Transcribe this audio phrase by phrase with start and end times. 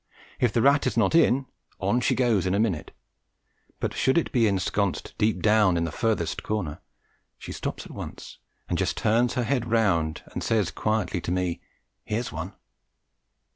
[0.39, 1.45] If the rat is not in,
[1.79, 2.89] on she goes in a minute;
[3.79, 6.79] but should it be ensconced deep down in the furthest corner,
[7.37, 11.61] she stops at once and just turns her head round and says quietly to me,
[12.03, 12.53] "Here's one."